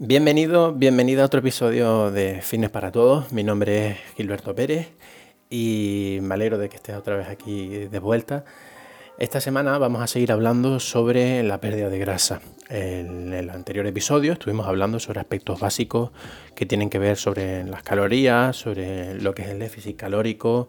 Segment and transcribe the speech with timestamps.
[0.00, 3.32] Bienvenido, bienvenida a otro episodio de Fitness para Todos.
[3.32, 4.92] Mi nombre es Gilberto Pérez
[5.50, 8.44] y me alegro de que estés otra vez aquí de vuelta.
[9.18, 12.40] Esta semana vamos a seguir hablando sobre la pérdida de grasa.
[12.68, 16.12] En el anterior episodio estuvimos hablando sobre aspectos básicos
[16.54, 20.68] que tienen que ver sobre las calorías, sobre lo que es el déficit calórico,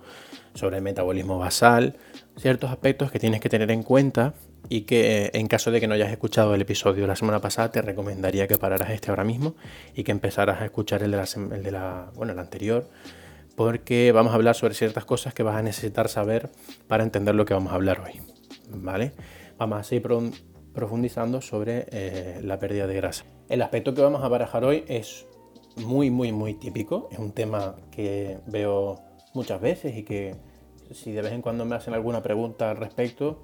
[0.55, 1.98] sobre el metabolismo basal,
[2.36, 4.34] ciertos aspectos que tienes que tener en cuenta
[4.68, 7.71] y que en caso de que no hayas escuchado el episodio de la semana pasada
[7.71, 9.55] te recomendaría que pararas este ahora mismo
[9.96, 11.25] y que empezaras a escuchar el de la,
[11.56, 12.87] el de la bueno, el anterior
[13.60, 16.50] porque vamos a hablar sobre ciertas cosas que vas a necesitar saber
[16.87, 18.21] para entender lo que vamos a hablar hoy.
[18.70, 19.11] ¿Vale?
[19.57, 20.07] Vamos a seguir
[20.73, 23.26] profundizando sobre eh, la pérdida de grasa.
[23.50, 25.26] El aspecto que vamos a barajar hoy es
[25.76, 27.10] muy, muy, muy típico.
[27.12, 29.01] Es un tema que veo
[29.34, 30.37] muchas veces y que
[30.92, 33.44] si de vez en cuando me hacen alguna pregunta al respecto,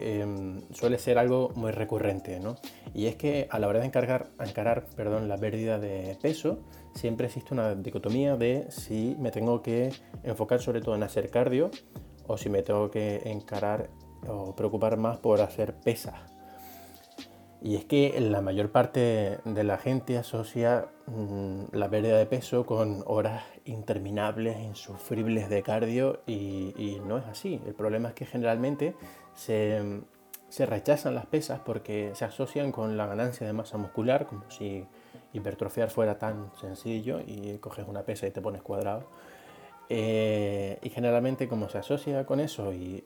[0.00, 2.56] Em, suele ser algo muy recurrente, ¿no?
[2.94, 6.58] Y es que a la hora de encargar, encarar perdón, la pérdida de peso,
[6.94, 9.92] siempre existe una dicotomía de si me tengo que
[10.24, 11.70] enfocar sobre todo en hacer cardio
[12.26, 13.88] o si me tengo que encarar
[14.26, 16.34] o preocupar más por hacer pesas.
[17.62, 22.66] Y es que la mayor parte de la gente asocia mm, la pérdida de peso
[22.66, 27.62] con horas interminables, insufribles de cardio y, y no es así.
[27.66, 28.94] El problema es que generalmente
[29.34, 30.02] se,
[30.66, 34.86] rechazan las pesas porque se asocian con la ganancia de masa muscular, como si
[35.32, 39.08] hipertrofiar fuera tan sencillo y coges una pesa y te pones cuadrado.
[39.90, 43.04] Eh, y generalmente como se asocia con eso y,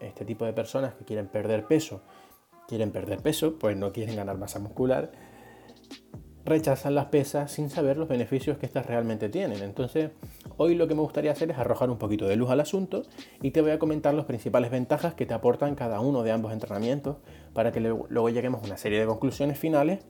[0.00, 2.00] este tipo de personas que quieren perder peso,
[2.66, 5.12] quieren perder peso, pues no quieren ganar masa muscular,
[6.44, 9.62] rechazan las pesas sin saber los beneficios que estas realmente tienen.
[9.62, 10.10] Entonces,
[10.56, 13.02] hoy lo que me gustaría hacer es arrojar un poquito de luz al asunto
[13.40, 16.52] y te voy a comentar las principales ventajas que te aportan cada uno de ambos
[16.52, 17.16] entrenamientos
[17.52, 20.00] para que luego lleguemos a una serie de conclusiones finales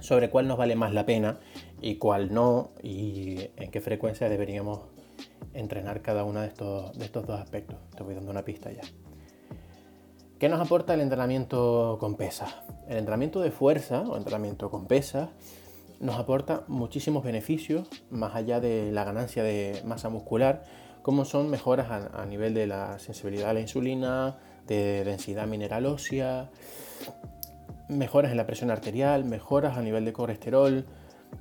[0.00, 1.40] sobre cuál nos vale más la pena
[1.80, 4.80] y cuál no y en qué frecuencia deberíamos
[5.54, 7.78] entrenar cada uno de estos, de estos dos aspectos.
[7.96, 8.82] Te voy dando una pista ya.
[10.38, 12.52] ¿Qué nos aporta el entrenamiento con pesas?
[12.88, 15.28] El entrenamiento de fuerza o entrenamiento con pesas
[16.02, 20.64] nos aporta muchísimos beneficios más allá de la ganancia de masa muscular,
[21.00, 24.36] como son mejoras a, nivel de la sensibilidad a la insulina,
[24.66, 26.50] de densidad mineral ósea,
[27.88, 30.86] mejoras en la presión arterial, mejoras a nivel de colesterol.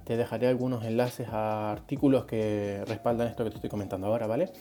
[0.04, 4.52] Te dejaré algunos enlaces a artículos que respaldan esto que te estoy comentando ahora, ¿vale?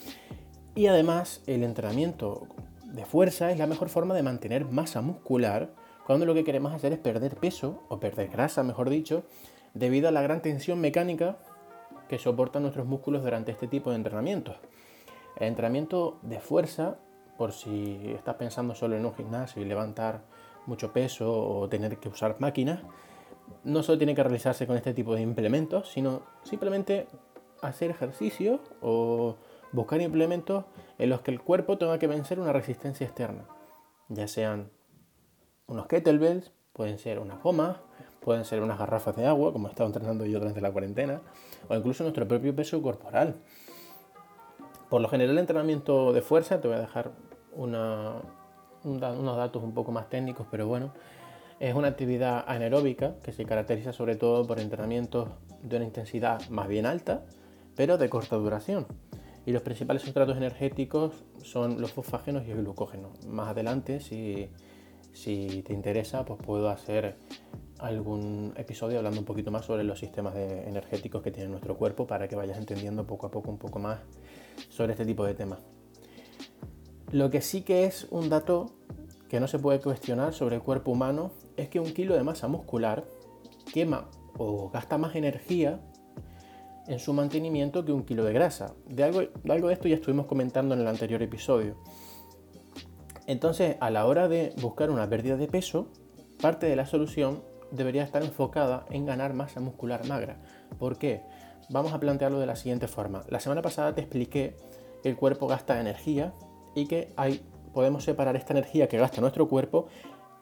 [0.75, 2.47] Y además el entrenamiento
[2.85, 5.71] de fuerza es la mejor forma de mantener masa muscular
[6.07, 9.25] cuando lo que queremos hacer es perder peso o perder grasa, mejor dicho,
[9.75, 11.39] debido a la gran tensión mecánica
[12.09, 14.57] que soportan nuestros músculos durante este tipo de entrenamientos.
[15.37, 16.99] El entrenamiento de fuerza,
[17.39, 20.23] por si estás pensando solo en un gimnasio y levantar
[20.67, 22.81] mucho peso o tener que usar máquinas,
[23.65, 27.07] no solo tiene que realizarse con este tipo de implementos, sino simplemente
[27.63, 29.37] hacer ejercicio o
[29.73, 30.65] buscar implementos
[30.99, 33.45] en los que el cuerpo tenga que vencer una resistencia externa,
[34.09, 34.71] ya sean
[35.67, 37.77] unos kettlebells, pueden ser unas gomas,
[38.21, 41.21] pueden ser unas garrafas de agua, como he estado entrenando yo durante la cuarentena,
[41.69, 43.37] o incluso nuestro propio peso corporal.
[44.89, 47.13] Por lo general, el entrenamiento de fuerza, te voy a dejar
[47.55, 48.23] unos
[48.83, 50.93] datos un poco más técnicos, pero bueno,
[51.61, 55.29] es una actividad anaeróbica que se caracteriza sobre todo por entrenamientos
[55.63, 57.25] de una intensidad más bien alta,
[57.77, 58.87] pero de corta duración.
[59.47, 63.11] Y los principales sustratos energéticos son los fosfágenos y el glucógeno.
[63.27, 64.51] Más adelante, si,
[65.13, 67.17] si te interesa, pues puedo hacer
[67.81, 72.29] algún episodio hablando un poquito más sobre los sistemas energéticos que tiene nuestro cuerpo para
[72.29, 74.01] que vayas entendiendo poco a poco un poco más
[74.69, 75.61] sobre este tipo de temas.
[77.13, 78.71] Lo que sí que es un dato
[79.29, 82.49] que no se puede cuestionar sobre el cuerpo humano es que un kilo de masa
[82.49, 83.05] muscular
[83.73, 84.09] quema
[84.39, 85.81] o gasta más energía
[86.87, 88.75] en su mantenimiento que un kilo de grasa.
[88.87, 91.77] De algo, de algo de esto ya estuvimos comentando en el anterior episodio.
[93.27, 95.87] Entonces, a la hora de buscar una pérdida de peso,
[96.41, 100.37] parte de la solución debería estar enfocada en ganar masa muscular magra.
[100.79, 101.23] ¿Por qué?
[101.69, 103.23] Vamos a plantearlo de la siguiente forma.
[103.29, 104.57] La semana pasada te expliqué
[105.03, 106.35] que el cuerpo gasta energía
[106.75, 109.87] y que hay, podemos separar esta energía que gasta nuestro cuerpo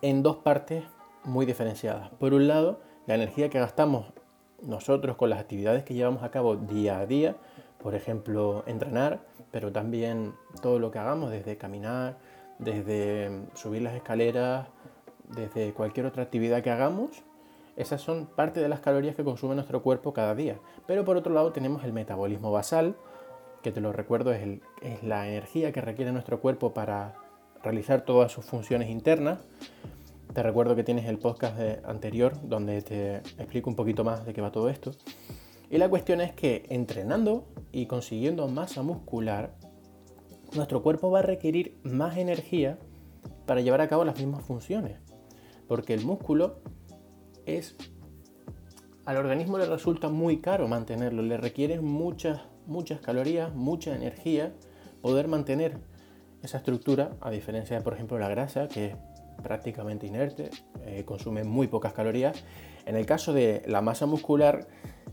[0.02, 0.84] en dos partes
[1.24, 2.10] muy diferenciadas.
[2.10, 4.06] Por un lado, la energía que gastamos
[4.62, 7.36] nosotros con las actividades que llevamos a cabo día a día,
[7.78, 9.20] por ejemplo, entrenar,
[9.50, 12.18] pero también todo lo que hagamos, desde caminar,
[12.58, 14.66] desde subir las escaleras,
[15.34, 17.22] desde cualquier otra actividad que hagamos,
[17.76, 20.58] esas son parte de las calorías que consume nuestro cuerpo cada día.
[20.86, 22.96] Pero por otro lado tenemos el metabolismo basal,
[23.62, 27.14] que te lo recuerdo es, es la energía que requiere nuestro cuerpo para
[27.62, 29.38] realizar todas sus funciones internas.
[30.32, 34.40] te recuerdo que tienes el podcast anterior donde te explico un poquito más de qué
[34.40, 34.92] va todo esto.
[35.70, 39.52] Y la cuestión es que entrenando y consiguiendo masa muscular,
[40.54, 42.78] nuestro cuerpo va a requerir más energía
[43.46, 44.98] para llevar a cabo las mismas funciones.
[45.68, 46.60] Porque el músculo
[47.46, 47.76] es...
[49.04, 54.52] Al organismo le resulta muy caro mantenerlo, le requiere muchas, muchas calorías, mucha energía
[55.00, 55.78] poder mantener
[56.42, 58.96] esa estructura, a diferencia de, por ejemplo, la grasa, que es
[59.42, 60.50] prácticamente inerte,
[60.84, 62.44] eh, consume muy pocas calorías.
[62.86, 64.66] En el caso de la masa muscular,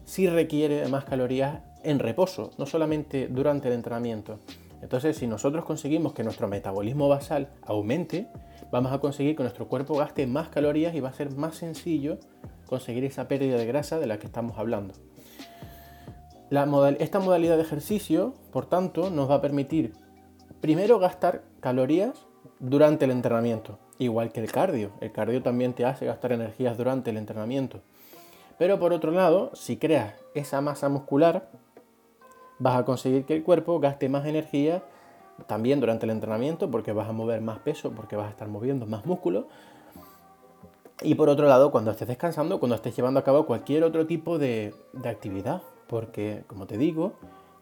[0.04, 4.40] sí requiere más calorías en reposo, no solamente durante el entrenamiento.
[4.86, 8.28] Entonces, si nosotros conseguimos que nuestro metabolismo basal aumente,
[8.72, 12.20] vamos a conseguir que nuestro cuerpo gaste más calorías y va a ser más sencillo
[12.68, 14.94] conseguir esa pérdida de grasa de la que estamos hablando.
[17.00, 19.94] esta modalidad de ejercicio, por tanto, nos va a permitir
[20.62, 22.28] primero gastar calorías
[22.60, 24.92] durante el entrenamiento, igual que el cardio.
[25.02, 27.82] El cardio también te hace gastar energías durante el entrenamiento.
[28.60, 31.50] Pero por otro lado, si creas esa masa muscular,
[32.60, 34.84] vas a conseguir que el cuerpo gaste más energía
[35.48, 38.86] también durante el entrenamiento porque vas a mover más peso, porque vas a estar moviendo
[38.86, 39.48] más músculo.
[41.02, 44.38] Y por otro lado, cuando estés descansando, cuando estés llevando a cabo cualquier otro tipo
[44.38, 47.14] de, de actividad, porque como te digo,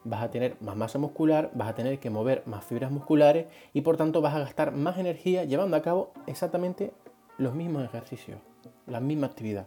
[0.04, 3.80] vas a tener más masa muscular, vas a tener que mover más fibras musculares y
[3.80, 6.92] por tanto vas a gastar más energía llevando a cabo exactamente
[7.38, 8.38] los mismos ejercicios,
[8.86, 9.66] la misma actividad.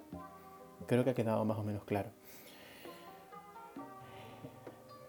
[0.86, 2.10] Creo que ha quedado más o menos claro.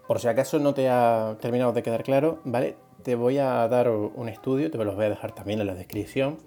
[0.08, 2.76] Por si acaso no te ha terminado de quedar claro, ¿vale?
[3.02, 6.38] Te voy a dar un estudio, te los voy a dejar también en la descripción,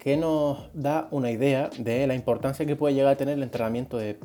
[0.00, 3.98] que nos da una idea de la importancia que puede llegar a tener el entrenamiento
[3.98, 4.16] de,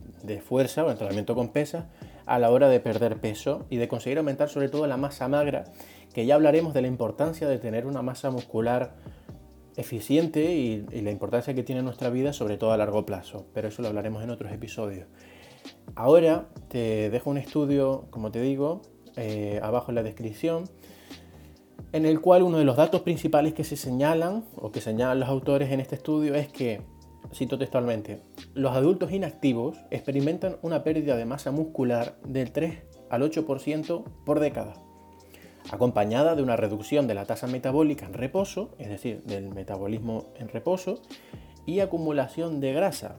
[0.41, 1.85] fuerza o el entrenamiento con pesas
[2.25, 5.65] a la hora de perder peso y de conseguir aumentar sobre todo la masa magra,
[6.11, 8.95] que ya hablaremos de la importancia de tener una masa muscular
[9.77, 13.67] eficiente y, la importancia que tiene en nuestra vida, sobre todo a largo plazo, pero
[13.67, 15.05] eso lo hablaremos en otros episodios.
[15.95, 18.81] Ahora te dejo un estudio, como te digo,
[19.15, 20.65] eh, abajo en la descripción,
[21.91, 25.29] en el cual uno de los datos principales que se señalan o que señalan los
[25.29, 26.81] autores en este estudio es que,
[27.33, 28.21] cito textualmente,
[28.53, 32.77] los adultos inactivos experimentan una pérdida de masa muscular del 3
[33.09, 34.75] al 8% por década
[35.71, 40.49] acompañada de una reducción de la tasa metabólica en reposo, es decir, del metabolismo en
[40.49, 41.01] reposo,
[41.65, 43.17] y acumulación de grasa.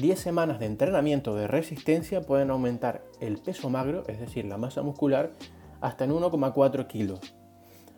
[0.00, 4.82] 10 semanas de entrenamiento de resistencia pueden aumentar el peso magro, es decir, la masa
[4.82, 5.32] muscular,
[5.80, 7.34] hasta en 1,4 kilos.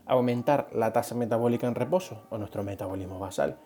[0.06, 3.58] Aumentar la tasa metabólica en reposo, o nuestro metabolismo basal,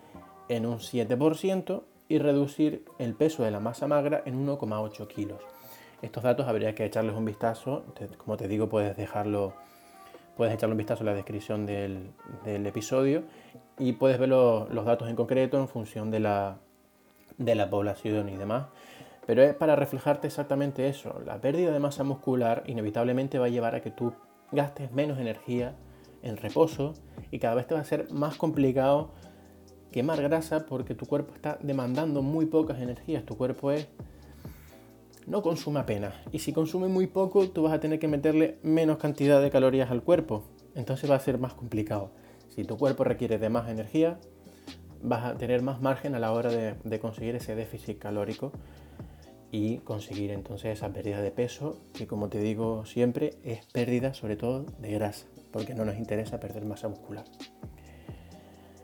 [0.48, 5.40] en un 7% y reducir el peso de la masa magra en 1,8 kilos.
[6.02, 7.84] Estos datos habría que echarles un vistazo.
[8.18, 9.54] Como te digo, puedes dejarlo,
[10.36, 12.12] puedes echarle un vistazo en la descripción del,
[12.44, 13.24] episodio
[13.78, 16.58] y puedes ver los datos en concreto en función de la,
[17.38, 18.66] de la población y demás.
[19.26, 21.20] Pero es para reflejarte exactamente eso.
[21.24, 24.12] La pérdida de masa muscular inevitablemente va a llevar a que tú
[24.52, 25.74] gastes menos energía
[26.22, 26.94] en reposo
[27.30, 29.10] y cada vez te va a ser más complicado
[29.90, 33.24] quemar grasa porque tu cuerpo está demandando muy pocas energías.
[33.24, 33.88] Tu cuerpo es
[35.26, 36.14] no consume apenas.
[36.32, 39.90] Y si consume muy poco, tú vas a tener que meterle menos cantidad de calorías
[39.90, 40.44] al cuerpo.
[40.74, 42.10] Entonces va a ser más complicado.
[42.48, 44.18] Si tu cuerpo requiere de más energía,
[45.02, 48.52] vas a tener más margen a la hora de, conseguir ese déficit calórico
[49.50, 54.36] y conseguir entonces esa pérdida de peso, que como te digo siempre, es pérdida sobre
[54.36, 57.24] todo de grasa, porque no nos interesa perder masa muscular.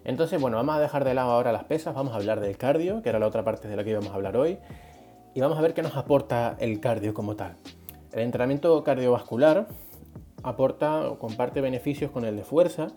[0.04, 3.02] Entonces, bueno, vamos a dejar de lado ahora las pesas, vamos a hablar del cardio,
[3.02, 4.58] que era la otra parte de la que íbamos a hablar hoy
[5.34, 7.56] y vamos a ver qué nos aporta el cardio como tal.
[8.12, 9.68] El entrenamiento cardiovascular
[10.42, 12.88] aporta o comparte beneficios con el de fuerza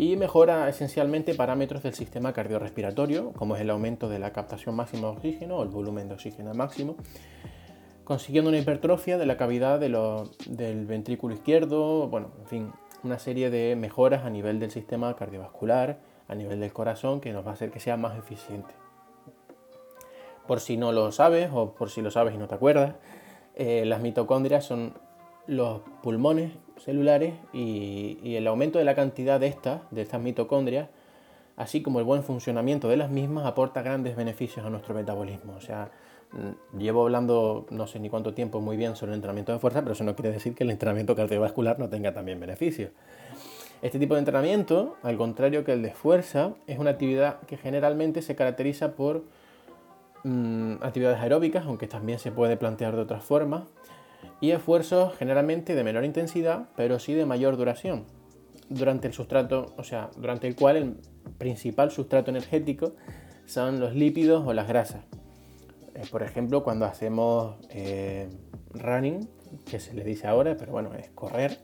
[0.00, 5.08] y mejora esencialmente parámetros del sistema cardiorrespiratorio, como es el aumento de la captación máxima
[5.08, 6.96] de oxígeno o el volumen de oxígeno máximo,
[8.04, 12.72] consiguiendo una hipertrofia de la cavidad del ventrículo izquierdo, bueno, en fin,
[13.04, 17.44] una serie de mejoras a nivel del sistema cardiovascular, a nivel del corazón, que nos
[17.44, 18.72] va a hacer que sea más eficiente.
[20.46, 22.94] Por si no lo sabes o por si lo sabes y no te acuerdas,
[23.54, 24.94] eh, las mitocondrias son
[25.46, 26.52] los pulmones
[26.84, 30.88] celulares y, el aumento de la cantidad de estas, de estas mitocondrias,
[31.56, 35.54] así como el buen funcionamiento de las mismas, aporta grandes beneficios a nuestro metabolismo.
[35.56, 35.90] O sea,
[36.32, 39.80] mm, llevo hablando no sé ni cuánto tiempo muy bien sobre el entrenamiento de fuerza,
[39.82, 42.90] pero eso no quiere decir que el entrenamiento cardiovascular no tenga también beneficios.
[43.82, 48.20] Este tipo de entrenamiento, al contrario que el de fuerza, es una actividad que generalmente
[48.20, 49.22] se caracteriza por
[50.22, 53.62] Mm, actividades aeróbicas, aunque también se puede plantear de otras formas,
[54.40, 58.04] y esfuerzos generalmente de menor intensidad, pero sí de mayor duración.
[58.68, 60.94] durante el sustrato, o sea, durante el cual el
[61.38, 62.92] principal sustrato energético
[63.44, 65.02] son los lípidos o las grasas.
[65.96, 68.28] Eh, por ejemplo, cuando hacemos eh,
[68.72, 69.28] running,
[69.68, 71.58] que se le dice ahora, pero bueno, es correr,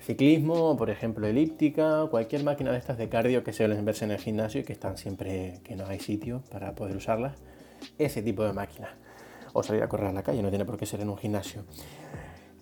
[0.00, 4.18] ciclismo, por ejemplo, elíptica, cualquier máquina de estas de cardio que suelen verse en el
[4.18, 7.38] gimnasio y que están siempre que no hay sitio para poder usarlas,
[7.98, 8.90] ese tipo de máquinas.
[9.54, 11.64] O salir a correr a la calle, no tiene por qué ser en un gimnasio.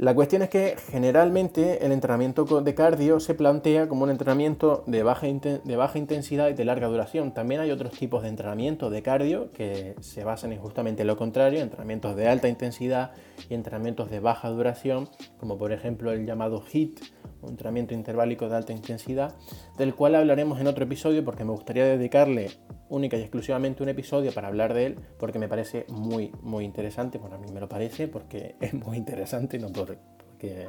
[0.03, 5.03] La cuestión es que generalmente el entrenamiento de cardio se plantea como un entrenamiento de
[5.05, 7.33] baja, de baja, intensidad y de larga duración.
[7.33, 11.61] También hay otros tipos de entrenamiento de cardio que se basan en justamente lo contrario,
[11.61, 13.13] entrenamientos de alta intensidad
[13.49, 15.09] y entrenamientos de baja duración,
[15.39, 16.99] como por ejemplo el llamado HIIT,
[17.43, 19.37] un entrenamiento interválico de alta intensidad,
[19.79, 22.51] del cual hablaremos en otro episodio porque me gustaría dedicarle
[22.93, 27.19] única y exclusivamente un episodio para hablar de él porque me parece muy, muy interesante.
[27.19, 30.69] Bueno, a mí me lo parece porque es muy interesante, no porque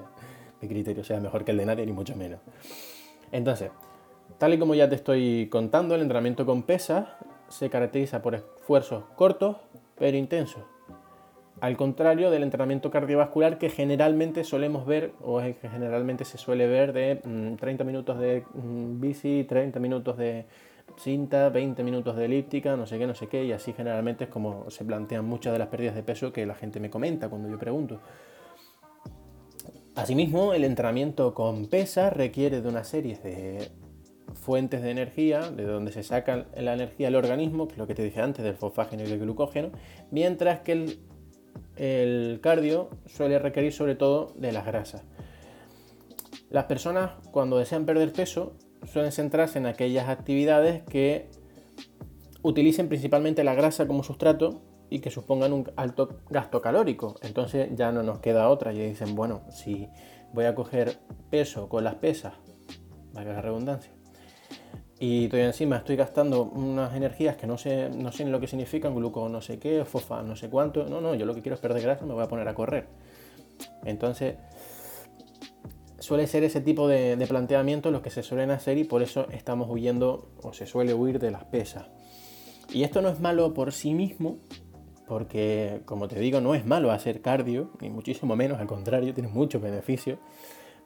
[0.61, 2.39] mi criterio sea mejor que el de nadie, ni mucho menos.
[3.31, 3.71] Entonces,
[4.37, 7.07] tal y como ya te estoy contando, el entrenamiento con pesas
[7.49, 9.57] se caracteriza por esfuerzos cortos
[9.95, 10.63] pero intensos
[11.63, 16.67] al contrario del entrenamiento cardiovascular que generalmente solemos ver, o es que generalmente se suele
[16.67, 17.21] ver de
[17.57, 20.45] 30 mm, minutos de mm, bici, 30 minutos de
[20.97, 24.29] cinta, 20 minutos de elíptica, no sé qué, no sé qué, y así generalmente es
[24.29, 27.49] como se plantean muchas de las pérdidas de peso que la gente me comenta cuando
[27.49, 27.99] yo pregunto.
[29.95, 33.69] Asimismo, el entrenamiento con pesas requiere de una serie de
[34.33, 37.93] fuentes de energía, de donde se saca la energía del organismo, que es lo que
[37.93, 39.69] te dije antes, del fosfágeno y del glucógeno,
[40.09, 40.99] mientras que el
[41.75, 45.03] el cardio suele requerir sobre todo de las grasas.
[46.49, 48.53] Las personas cuando desean perder peso
[48.85, 51.29] suelen centrarse en aquellas actividades que
[52.41, 57.15] utilicen principalmente la grasa como sustrato y que supongan un alto gasto calórico.
[57.21, 59.87] Entonces ya no nos queda otra y dicen, bueno, si
[60.33, 60.99] voy a coger
[61.29, 62.33] peso con las pesas,
[63.13, 63.91] valga la redundancia,
[65.05, 68.95] y todavía encima estoy gastando unas energías que no sé, no sé lo que significan,
[68.95, 70.85] gluco no sé qué, fofa no sé cuánto.
[70.85, 72.87] No, no, yo lo que quiero es perder grasa, me voy a poner a correr.
[73.83, 74.35] Entonces,
[76.03, 79.27] suele ser ese tipo de, de planteamientos los que se suelen hacer y por eso
[79.31, 81.85] estamos huyendo o se suele huir de las pesas.
[82.71, 84.37] Y esto no es malo por sí mismo,
[85.07, 89.29] porque como te digo, no es malo hacer cardio, ni muchísimo menos, al contrario, tiene
[89.29, 90.19] muchos beneficios.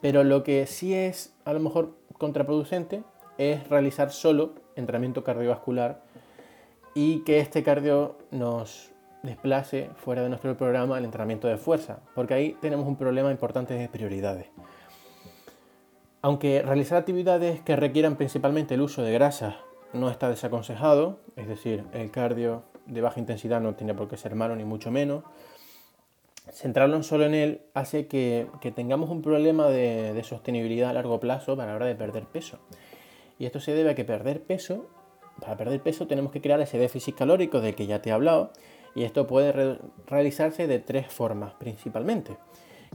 [0.01, 3.03] Pero lo que sí es a lo mejor contraproducente
[3.39, 6.03] es realizar solo entrenamiento cardiovascular
[6.93, 8.91] y que este cardio nos
[9.23, 13.73] desplace fuera de nuestro programa el entrenamiento de fuerza, porque ahí tenemos un problema importante
[13.73, 14.47] de prioridades.
[16.27, 19.55] Aunque realizar actividades que requieran principalmente el uso de grasas
[19.93, 24.35] no está desaconsejado, es decir, el cardio de baja intensidad no tiene por qué ser
[24.35, 25.23] malo ni mucho menos,
[26.51, 31.55] centrarlo solo en él hace que, tengamos un problema de, de, sostenibilidad a largo plazo
[31.55, 32.59] para la hora de perder peso.
[33.39, 34.89] Y esto se debe a que perder peso,
[35.39, 38.51] para perder peso tenemos que crear ese déficit calórico del que ya te he hablado.
[38.95, 42.35] Y esto puede realizarse de tres formas principalmente,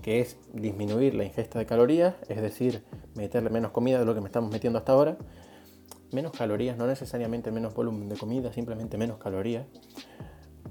[0.01, 2.83] que es disminuir la ingesta de calorías, es decir,
[3.15, 5.19] meterle menos comida de lo que me estamos metiendo hasta ahora,
[6.13, 9.67] menos calorías, no necesariamente menos volumen de comida, simplemente menos calorías.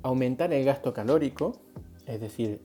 [0.03, 1.61] Aumentar el gasto calórico,
[2.05, 2.61] es decir,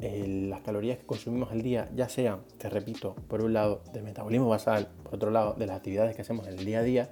[0.00, 4.48] las calorías que consumimos al día, ya sean, te repito, por un lado del metabolismo
[4.48, 7.10] basal, por otro lado de las actividades que hacemos en el día a día.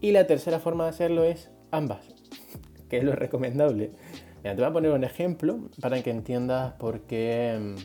[0.00, 2.04] Y la tercera forma de hacerlo es ambas,
[2.90, 3.92] que es lo recomendable.
[4.42, 7.76] Mira, te voy a poner un ejemplo para que entiendas por qué,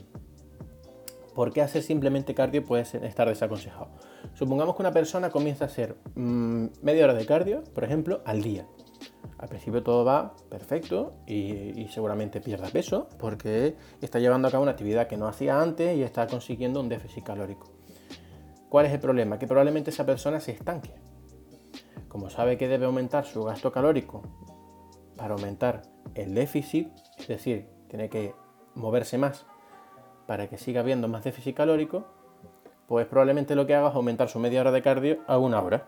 [1.35, 3.89] por qué hacer simplemente cardio puede estar desaconsejado.
[4.33, 8.41] Supongamos que una persona comienza a hacer mm, media hora de cardio, por ejemplo, al
[8.41, 8.65] día.
[9.37, 14.71] Al principio todo va perfecto y, seguramente pierda peso porque está llevando a cabo una
[14.71, 17.67] actividad que no hacía antes y está consiguiendo un déficit calórico.
[18.67, 19.37] ¿Cuál es el problema?
[19.37, 20.95] Que probablemente esa persona se estanque.
[22.07, 24.23] Como sabe que debe aumentar su gasto calórico
[25.17, 25.81] para aumentar
[26.15, 28.33] el déficit, es decir, tiene que
[28.75, 29.45] moverse más
[30.27, 32.05] para que siga habiendo más déficit calórico,
[32.87, 35.87] pues probablemente lo que haga es aumentar su media hora de cardio a una hora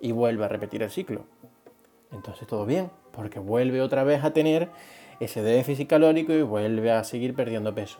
[0.00, 1.24] y vuelve a repetir el ciclo.
[2.10, 4.70] Entonces todo bien, porque vuelve otra vez a tener
[5.20, 7.98] ese déficit calórico y vuelve a seguir perdiendo peso.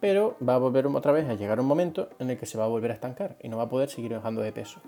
[0.00, 2.64] Pero va a volver otra vez a llegar un momento en el que se va
[2.64, 4.80] a volver a estancar y no va a poder seguir bajando de peso.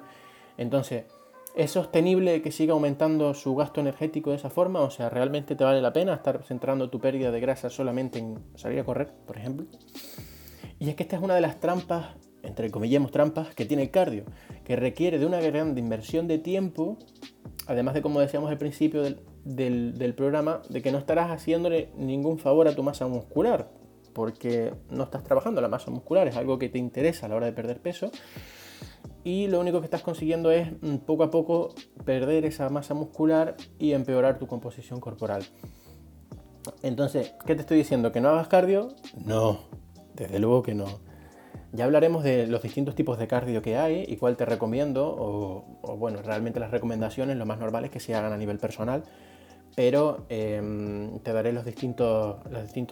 [0.57, 1.05] Entonces,
[1.55, 4.81] ¿es sostenible que siga aumentando su gasto energético de esa forma?
[4.81, 8.39] O sea, ¿realmente te vale la pena estar centrando tu pérdida de grasa solamente en
[8.55, 9.67] salir a correr, por ejemplo?
[10.79, 13.91] Y es que esta es una de las trampas, entre comillas trampas, que tiene el
[13.91, 14.25] cardio,
[14.65, 16.99] que requiere de una gran inversión de tiempo
[17.71, 19.03] además de como decíamos al principio
[19.45, 23.71] del, programa, de que no estarás haciéndole ningún favor a tu masa muscular,
[24.13, 27.47] porque no estás trabajando la masa muscular, es algo que te interesa a la hora
[27.47, 28.11] de perder peso,
[29.25, 31.75] y lo único que estás consiguiendo es mm, poco a poco
[32.05, 35.45] perder esa masa muscular y empeorar tu composición corporal.
[36.83, 38.13] Entonces, ¿qué te estoy diciendo?
[38.13, 38.95] ¿Que no hagas cardio?
[39.25, 39.61] No,
[40.15, 40.87] desde luego que no.
[41.73, 45.97] Ya hablaremos de los distintos tipos de cardio que hay y cuál te recomiendo, o,
[45.97, 49.05] bueno, realmente las recomendaciones, lo más normal es que se hagan a nivel personal,
[49.77, 52.39] pero em, te daré los distintos,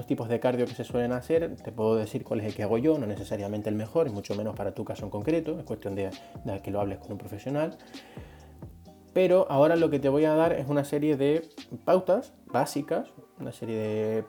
[0.07, 2.79] tipos de cardio que se suelen hacer, te puedo decir cuál es el que hago
[2.79, 5.95] yo, no necesariamente el mejor, y mucho menos para tu caso en concreto, es cuestión
[5.95, 6.11] de,
[6.63, 7.77] que lo hables con un profesional.
[9.13, 11.49] Pero ahora lo que te voy a dar es una serie de
[11.85, 13.09] pautas básicas,
[13.41, 14.25] una serie de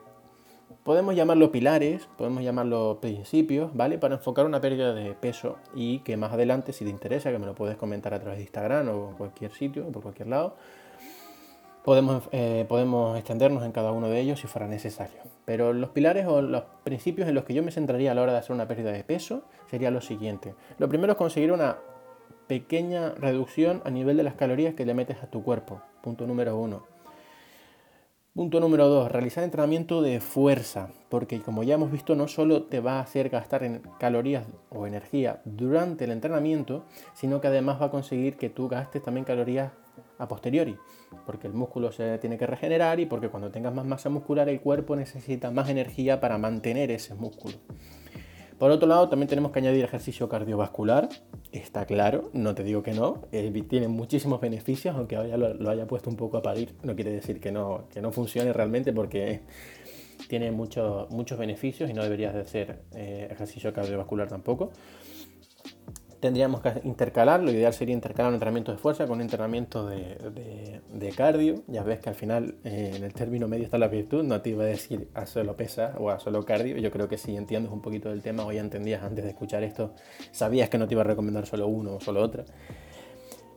[0.83, 3.99] podemos llamarlo pilares, podemos llamarlo principios, ¿vale?
[3.99, 7.45] Para enfocar una pérdida de peso y que más adelante, si te interesa, que me
[7.45, 10.55] lo puedes comentar a través de Instagram o cualquier sitio, por cualquier lado,
[11.89, 15.21] podemos, eh, podemos extendernos en cada uno de ellos si fuera necesario.
[15.45, 18.31] Pero los pilares o los principios en los que yo me centraría a la hora
[18.31, 19.41] de hacer una pérdida de peso
[19.71, 20.53] sería lo siguiente.
[20.77, 21.77] Lo primero es conseguir una
[22.45, 25.81] pequeña reducción a nivel de las calorías que le metes a tu cuerpo.
[26.03, 26.83] Punto número uno.
[28.35, 32.81] Punto número 2, realizar entrenamiento de fuerza, porque como ya hemos visto, no solo te
[32.81, 37.91] va a hacer gastar calorías o energía durante el entrenamiento, sino que además va a
[37.91, 39.71] conseguir que tú gastes también calorías
[40.19, 40.77] a posteriori,
[41.25, 44.61] porque el músculo se tiene que regenerar y porque cuando tengas más masa muscular el
[44.61, 47.55] cuerpo necesita más energía para mantener ese músculo.
[48.59, 51.07] Por otro lado, también tenemos que añadir ejercicio cardiovascular,
[51.53, 55.87] está claro, no te digo que no, eh, tiene muchísimos beneficios, aunque ahora lo, haya
[55.87, 59.43] puesto un poco a parir, no quiere decir que no, que no funcione realmente porque
[60.27, 64.71] tiene muchos beneficios y no deberías de hacer eh, ejercicio cardiovascular tampoco
[66.19, 70.81] tendríamos que intercalar, lo ideal sería intercalar un entrenamiento de fuerza con un entrenamiento de,
[70.91, 71.63] de, cardio.
[71.67, 74.49] Ya ves que al final eh, en el término medio está la virtud, no te
[74.51, 76.77] iba a decir a solo pesa o a solo cardio.
[76.77, 79.63] Yo creo que si entiendes un poquito del tema o ya entendías antes de escuchar
[79.63, 79.93] esto,
[80.31, 82.45] sabías que no te iba a recomendar solo uno o solo otra.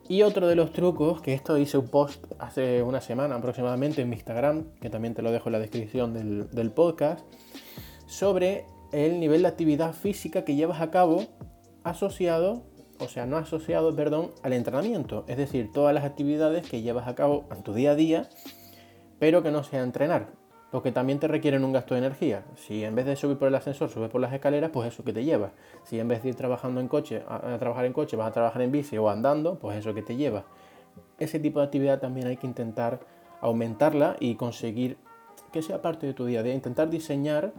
[0.07, 4.09] Y otro de los trucos, que esto hice un post hace una semana aproximadamente en
[4.09, 7.25] mi Instagram, que también te lo dejo en la descripción del, del podcast,
[8.05, 11.25] sobre el nivel de actividad física que llevas a cabo
[11.83, 12.63] asociado,
[12.99, 15.25] o sea, no asociado, perdón, al entrenamiento.
[15.27, 18.29] Es decir, todas las actividades que llevas a cabo en tu día a día,
[19.19, 20.27] pero que no sea entrenar.
[20.71, 22.45] Porque también te requieren un gasto de energía.
[22.55, 25.13] Si en vez de subir por el ascensor, subes por las escaleras, pues eso que
[25.13, 25.51] te lleva.
[25.83, 28.61] Si en vez de ir trabajando en coche, a, trabajar en coche, vas a trabajar
[28.63, 30.45] en bici o andando, pues eso que te lleva.
[31.19, 33.01] Ese tipo de actividad también hay que intentar
[33.39, 34.97] aumentarla y conseguir
[35.51, 36.55] que sea parte de tu día a día.
[36.55, 37.53] Intentar diseñar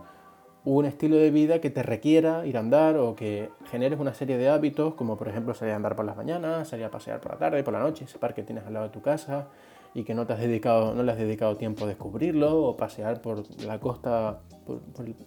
[0.64, 4.38] un estilo de vida que te requiera ir a andar o que generes una serie
[4.38, 7.32] de hábitos, como por ejemplo salir a andar por las mañanas, salir a pasear por
[7.32, 9.48] la tarde, por la noche, ese parque que tienes al lado de tu casa
[9.94, 13.20] y que no, te has dedicado, no le has dedicado tiempo a descubrirlo, o pasear
[13.20, 14.80] por la costa, por,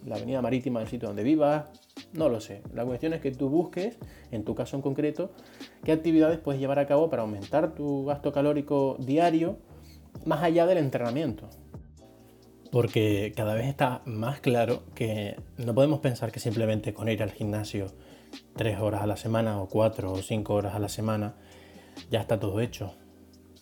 [0.04, 1.64] la avenida marítima del sitio donde vivas,
[2.12, 2.62] no lo sé.
[2.74, 3.96] La cuestión es que tú busques,
[4.30, 5.30] en tu caso en concreto,
[5.84, 9.56] qué actividades puedes llevar a cabo para aumentar tu gasto calórico diario
[10.26, 11.48] más allá del entrenamiento
[12.70, 17.32] porque cada vez está más claro que no podemos pensar que simplemente con ir al
[17.32, 17.92] gimnasio
[18.56, 21.34] tres horas a la semana o cuatro o cinco horas a la semana
[22.10, 22.94] ya está todo hecho.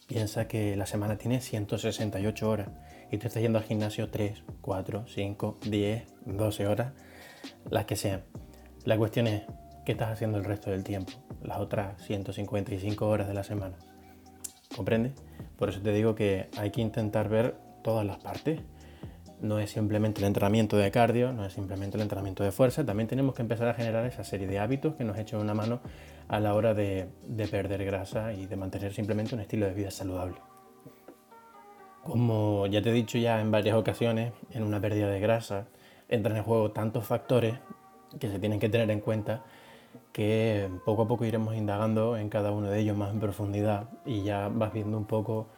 [0.06, 2.68] Piensa que la semana tiene 168 horas
[3.10, 6.92] y tú estás yendo al gimnasio 3, 4, 5, 10, 12 horas,
[7.70, 8.22] las que sean.
[8.84, 9.42] La cuestión es,
[9.84, 11.12] ¿qué estás haciendo el resto del tiempo?
[11.42, 13.76] Las otras 155 horas de la semana.
[14.74, 15.12] ¿Comprende?
[15.56, 18.60] Por eso te digo que hay que intentar ver todas las partes
[19.40, 23.08] no es simplemente el entrenamiento de cardio, no es simplemente el entrenamiento de fuerza, también
[23.08, 25.80] tenemos que empezar a generar esa serie de hábitos que nos echen una mano
[26.28, 27.08] a la hora de,
[27.50, 30.36] perder grasa y de mantener simplemente un estilo de vida saludable.
[32.02, 35.66] Como ya te he dicho ya en varias ocasiones, en una pérdida de grasa
[36.08, 37.54] entran en juego tantos factores
[38.20, 39.44] que se tienen que tener en cuenta
[40.12, 44.22] que poco a poco iremos indagando en cada uno de ellos más en profundidad y
[44.22, 45.48] ya vas viendo un poco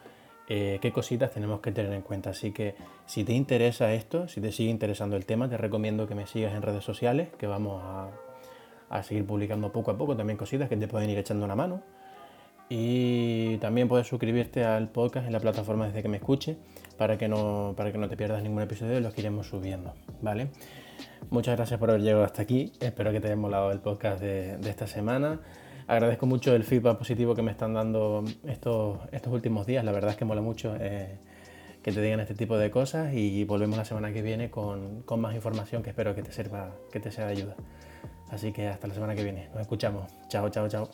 [0.51, 2.31] eh, qué cositas tenemos que tener en cuenta.
[2.31, 2.73] Así que
[3.05, 6.55] si te interesa esto, si te sigue interesando el tema, te recomiendo que me sigas
[6.55, 8.09] en redes sociales, que vamos a,
[9.03, 11.83] seguir publicando poco a poco también cositas que te pueden ir echando una mano.
[12.67, 16.57] Y también puedes suscribirte al podcast en la plataforma desde que me escuche
[16.97, 19.93] para que no, para que no te pierdas ningún episodio de los iremos subiendo.
[20.21, 20.49] ¿vale?
[21.29, 22.73] Muchas gracias por haber llegado hasta aquí.
[22.79, 25.39] Espero que te haya molado el podcast de esta semana
[25.89, 29.83] agradezco mucho el feedback positivo que me están dando estos, estos últimos días.
[29.83, 31.17] La verdad es que mola mucho eh,
[31.81, 35.19] que te digan este tipo de cosas y volvemos la semana que viene con, con
[35.19, 37.55] más información que espero que te sirva, que te sea de ayuda.
[38.29, 39.49] Así que hasta la semana que viene.
[39.49, 40.11] Nos escuchamos.
[40.27, 40.91] Chao, chao, chao.